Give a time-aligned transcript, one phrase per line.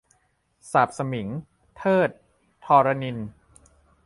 [0.71, 1.27] สาปสมิง-
[1.77, 2.09] เทอด
[2.65, 3.29] ธรณินทร์